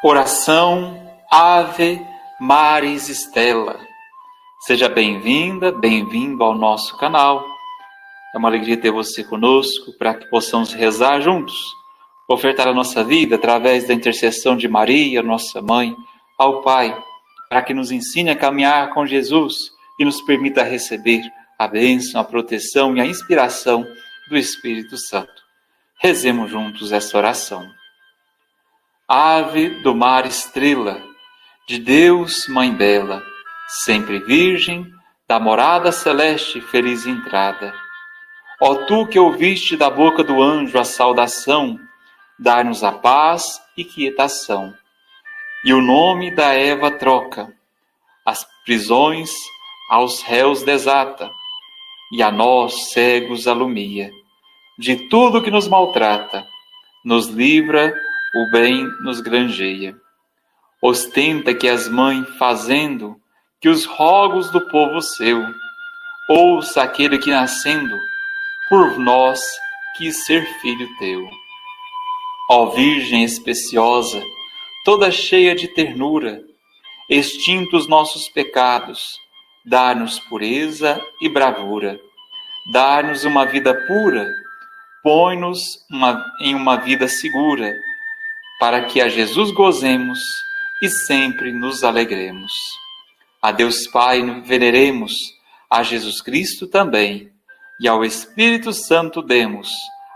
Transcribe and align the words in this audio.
Oração 0.00 0.96
Ave 1.28 2.00
Maris 2.38 3.08
Stella. 3.08 3.80
Seja 4.60 4.88
bem-vinda, 4.88 5.72
bem-vindo 5.72 6.44
ao 6.44 6.54
nosso 6.54 6.96
canal. 6.98 7.44
É 8.32 8.38
uma 8.38 8.48
alegria 8.48 8.76
ter 8.76 8.92
você 8.92 9.24
conosco 9.24 9.92
para 9.98 10.14
que 10.14 10.30
possamos 10.30 10.72
rezar 10.72 11.20
juntos, 11.20 11.56
ofertar 12.28 12.68
a 12.68 12.72
nossa 12.72 13.02
vida 13.02 13.34
através 13.34 13.88
da 13.88 13.94
intercessão 13.94 14.56
de 14.56 14.68
Maria, 14.68 15.20
nossa 15.20 15.60
mãe, 15.60 15.96
ao 16.38 16.62
Pai, 16.62 16.96
para 17.48 17.62
que 17.62 17.74
nos 17.74 17.90
ensine 17.90 18.30
a 18.30 18.36
caminhar 18.36 18.94
com 18.94 19.04
Jesus 19.04 19.72
e 19.98 20.04
nos 20.04 20.20
permita 20.20 20.62
receber 20.62 21.22
a 21.58 21.66
bênção, 21.66 22.20
a 22.20 22.24
proteção 22.24 22.96
e 22.96 23.00
a 23.00 23.06
inspiração 23.06 23.84
do 24.28 24.36
Espírito 24.36 24.96
Santo. 24.96 25.42
Rezemos 26.00 26.48
juntos 26.52 26.92
essa 26.92 27.18
oração. 27.18 27.68
Ave 29.10 29.70
do 29.80 29.94
mar 29.94 30.26
estrela, 30.26 31.02
de 31.66 31.78
Deus, 31.78 32.46
Mãe 32.46 32.70
bela, 32.70 33.22
sempre 33.66 34.18
virgem, 34.18 34.86
da 35.26 35.40
morada 35.40 35.90
celeste 35.90 36.60
feliz 36.60 37.06
entrada. 37.06 37.72
Ó 38.60 38.84
tu 38.84 39.06
que 39.06 39.18
ouviste 39.18 39.78
da 39.78 39.88
boca 39.88 40.22
do 40.22 40.42
anjo 40.42 40.78
a 40.78 40.84
saudação, 40.84 41.80
dai-nos 42.38 42.84
a 42.84 42.92
paz 42.92 43.58
e 43.78 43.82
quietação. 43.82 44.74
E 45.64 45.72
o 45.72 45.80
nome 45.80 46.30
da 46.30 46.52
Eva 46.52 46.90
troca, 46.90 47.50
as 48.26 48.46
prisões 48.66 49.30
aos 49.88 50.20
réus 50.20 50.62
desata, 50.62 51.30
e 52.12 52.22
a 52.22 52.30
nós 52.30 52.90
cegos 52.90 53.48
alumia. 53.48 54.10
De 54.78 55.08
tudo 55.08 55.42
que 55.42 55.50
nos 55.50 55.66
maltrata, 55.66 56.46
nos 57.02 57.28
livra 57.28 57.94
o 58.34 58.50
bem 58.50 58.86
nos 59.00 59.20
granjeia. 59.20 59.96
Ostenta 60.82 61.54
que 61.54 61.68
as 61.68 61.88
mães 61.88 62.28
fazendo, 62.38 63.16
que 63.60 63.68
os 63.68 63.84
rogos 63.84 64.50
do 64.50 64.60
povo 64.68 65.00
seu, 65.00 65.42
ouça 66.28 66.82
aquele 66.82 67.18
que 67.18 67.30
nascendo, 67.30 67.96
por 68.68 68.98
nós 68.98 69.40
quis 69.96 70.24
ser 70.24 70.44
filho 70.60 70.88
teu. 70.98 71.28
Ó 72.50 72.66
Virgem 72.66 73.24
especiosa, 73.24 74.22
toda 74.84 75.10
cheia 75.10 75.54
de 75.54 75.68
ternura, 75.68 76.42
extintos 77.10 77.88
nossos 77.88 78.28
pecados, 78.28 79.18
dá-nos 79.64 80.20
pureza 80.20 81.00
e 81.20 81.28
bravura, 81.28 81.98
dá-nos 82.72 83.24
uma 83.24 83.44
vida 83.44 83.74
pura, 83.86 84.30
põe-nos 85.02 85.84
em 86.40 86.54
uma 86.54 86.76
vida 86.76 87.08
segura, 87.08 87.74
para 88.58 88.84
que 88.84 89.00
a 89.00 89.08
Jesus 89.08 89.50
gozemos 89.50 90.18
e 90.82 90.88
sempre 90.88 91.52
nos 91.52 91.84
alegremos. 91.84 92.52
A 93.40 93.52
Deus 93.52 93.86
Pai 93.86 94.22
veneremos, 94.42 95.12
a 95.70 95.82
Jesus 95.82 96.20
Cristo 96.20 96.66
também, 96.66 97.30
e 97.80 97.86
ao 97.86 98.04
Espírito 98.04 98.72
Santo 98.72 99.22
demos, 99.22 99.70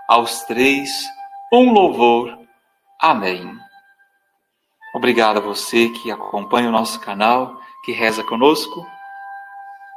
aos 0.08 0.42
três, 0.42 0.88
um 1.52 1.72
louvor. 1.72 2.36
Amém. 3.00 3.56
Obrigado 4.94 5.38
a 5.38 5.40
você 5.40 5.88
que 5.88 6.10
acompanha 6.10 6.68
o 6.68 6.72
nosso 6.72 6.98
canal, 7.00 7.60
que 7.84 7.92
reza 7.92 8.24
conosco. 8.24 8.86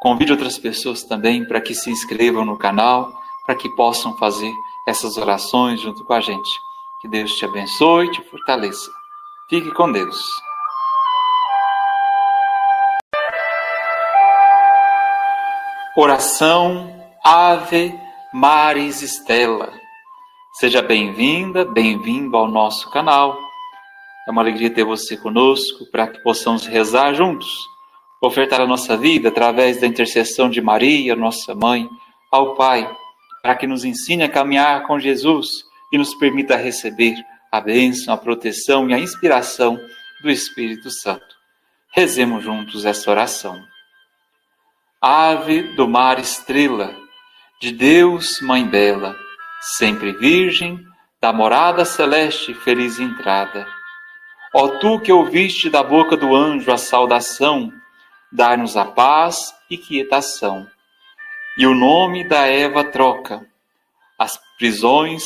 Convide 0.02 0.32
outras 0.32 0.60
pessoas 0.60 1.04
também 1.04 1.46
para 1.46 1.60
que 1.60 1.74
se 1.74 1.90
inscrevam 1.90 2.46
no 2.46 2.58
canal, 2.58 3.12
para 3.46 3.56
que 3.56 3.70
possam 3.76 4.16
fazer 4.18 4.54
essas 4.88 5.18
orações 5.18 5.82
junto 5.82 6.04
com 6.06 6.14
a 6.14 6.22
gente. 6.22 6.50
Que 7.06 7.12
Deus 7.12 7.36
te 7.36 7.46
abençoe 7.46 8.08
e 8.08 8.12
te 8.14 8.22
fortaleça. 8.24 8.92
Fique 9.48 9.72
com 9.76 9.92
Deus. 9.92 10.26
Oração 15.96 16.92
Ave 17.24 17.94
Maris 18.34 19.04
Stella. 19.04 19.72
Seja 20.54 20.82
bem-vinda, 20.82 21.64
bem-vindo 21.64 22.36
ao 22.36 22.48
nosso 22.48 22.90
canal. 22.90 23.38
É 24.28 24.32
uma 24.32 24.42
alegria 24.42 24.74
ter 24.74 24.84
você 24.84 25.16
conosco 25.16 25.86
para 25.92 26.08
que 26.08 26.24
possamos 26.24 26.66
rezar 26.66 27.14
juntos, 27.14 27.68
ofertar 28.20 28.62
a 28.62 28.66
nossa 28.66 28.98
vida 28.98 29.30
através 29.30 29.80
da 29.80 29.86
intercessão 29.86 30.50
de 30.50 30.60
Maria, 30.60 31.16
nossa 31.16 31.54
mãe, 31.54 31.88
ao 32.32 32.56
Pai, 32.56 32.92
para 33.44 33.54
que 33.54 33.68
nos 33.68 33.86
ensine 33.86 34.24
a 34.24 34.30
caminhar 34.30 34.88
com 34.88 35.00
Jesus 35.00 35.66
e 35.96 35.98
nos 35.98 36.14
permita 36.14 36.58
receber 36.58 37.16
a 37.50 37.62
bênção, 37.62 38.14
a 38.14 38.18
proteção 38.18 38.90
e 38.90 38.94
a 38.94 39.00
inspiração 39.00 39.80
do 40.22 40.30
Espírito 40.30 40.92
Santo. 40.92 41.36
Rezemos 41.90 42.44
juntos 42.44 42.84
essa 42.84 43.10
oração. 43.10 43.58
Ave 45.02 45.74
do 45.74 45.88
mar 45.88 46.20
estrela, 46.20 46.94
de 47.62 47.72
Deus, 47.72 48.42
Mãe 48.42 48.68
bela, 48.68 49.16
sempre 49.78 50.12
virgem, 50.12 50.86
da 51.22 51.32
morada 51.32 51.86
celeste 51.86 52.54
feliz 52.54 53.00
entrada. 53.00 53.66
Ó 54.54 54.68
tu 54.80 55.00
que 55.00 55.14
ouviste 55.14 55.70
da 55.70 55.82
boca 55.82 56.18
do 56.18 56.36
anjo 56.36 56.74
a 56.74 56.78
saudação, 56.78 57.72
dai-nos 58.30 58.76
a 58.76 58.84
paz 58.84 59.56
e 59.70 59.78
quietação. 59.78 60.68
E 61.58 61.66
o 61.66 61.74
nome 61.74 62.28
da 62.28 62.48
Eva 62.48 62.84
troca, 62.84 63.48
as 64.20 64.38
prisões 64.58 65.24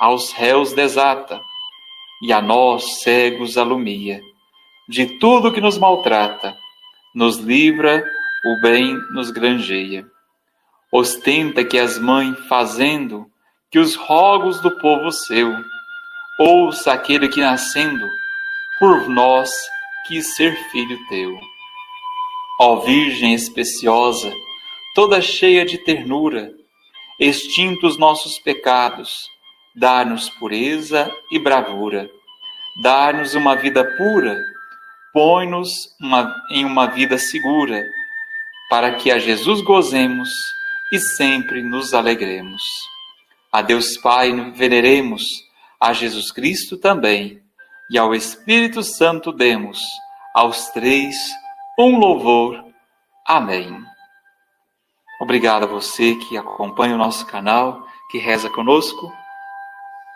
aos 0.00 0.32
réus 0.32 0.72
desata, 0.72 1.40
e 2.22 2.32
a 2.32 2.40
nós, 2.40 3.00
cegos, 3.00 3.58
alumia. 3.58 4.20
De 4.88 5.18
tudo 5.18 5.52
que 5.52 5.60
nos 5.60 5.78
maltrata, 5.78 6.54
nos 7.14 7.36
livra, 7.38 8.04
o 8.44 8.60
bem 8.60 8.96
nos 9.12 9.30
granjeia. 9.30 10.06
Ostenta 10.90 11.64
que 11.64 11.78
as 11.78 11.98
mães 11.98 12.38
fazendo, 12.48 13.26
que 13.70 13.78
os 13.78 13.94
rogos 13.94 14.60
do 14.60 14.70
povo 14.78 15.10
seu, 15.10 15.52
ouça 16.38 16.92
aquele 16.92 17.28
que 17.28 17.40
nascendo, 17.40 18.06
por 18.78 19.08
nós 19.08 19.50
quis 20.06 20.34
ser 20.34 20.56
filho 20.70 20.98
teu. 21.08 21.38
Ó 22.60 22.76
Virgem 22.80 23.34
especiosa, 23.34 24.32
toda 24.94 25.20
cheia 25.20 25.64
de 25.64 25.78
ternura, 25.78 26.52
extintos 27.18 27.96
nossos 27.96 28.38
pecados, 28.38 29.28
Dá-nos 29.74 30.28
pureza 30.30 31.10
e 31.30 31.38
bravura. 31.38 32.10
Dá-nos 32.82 33.34
uma 33.34 33.56
vida 33.56 33.84
pura. 33.96 34.38
Põe-nos 35.12 35.68
em 36.50 36.64
uma 36.64 36.86
vida 36.86 37.18
segura, 37.18 37.84
para 38.70 38.94
que 38.94 39.10
a 39.10 39.18
Jesus 39.18 39.60
gozemos 39.60 40.30
e 40.92 40.98
sempre 40.98 41.62
nos 41.62 41.92
alegremos. 41.92 42.62
A 43.50 43.60
Deus 43.60 43.98
Pai 43.98 44.32
veneremos, 44.52 45.22
a 45.78 45.92
Jesus 45.92 46.30
Cristo 46.32 46.78
também, 46.78 47.42
e 47.90 47.98
ao 47.98 48.14
Espírito 48.14 48.82
Santo 48.82 49.32
demos, 49.32 49.82
aos 50.34 50.68
três, 50.68 51.14
um 51.78 51.98
louvor. 51.98 52.64
Amém. 53.26 53.84
Obrigado 55.20 55.64
a 55.64 55.66
você 55.66 56.14
que 56.14 56.36
acompanha 56.36 56.94
o 56.94 56.98
nosso 56.98 57.26
canal, 57.26 57.86
que 58.10 58.18
reza 58.18 58.48
conosco. 58.48 59.12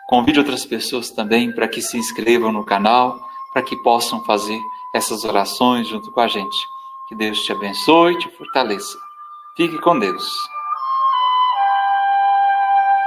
Convide 0.08 0.38
outras 0.38 0.64
pessoas 0.64 1.10
também 1.10 1.52
para 1.52 1.66
que 1.66 1.82
se 1.82 1.98
inscrevam 1.98 2.52
no 2.52 2.64
canal, 2.64 3.18
para 3.52 3.62
que 3.62 3.76
possam 3.76 4.22
fazer 4.24 4.60
essas 4.94 5.24
orações 5.24 5.88
junto 5.88 6.12
com 6.12 6.20
a 6.20 6.28
gente. 6.28 6.56
Que 7.08 7.14
Deus 7.14 7.40
te 7.42 7.52
abençoe 7.52 8.14
e 8.14 8.18
te 8.18 8.28
fortaleça. 8.36 8.98
Fique 9.56 9.78
com 9.80 9.98
Deus. 9.98 10.55